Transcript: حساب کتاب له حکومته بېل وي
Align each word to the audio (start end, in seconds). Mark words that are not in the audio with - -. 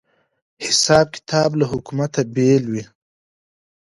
حساب 0.65 1.07
کتاب 1.15 1.49
له 1.59 1.65
حکومته 1.71 2.19
بېل 2.35 2.63
وي 2.71 2.83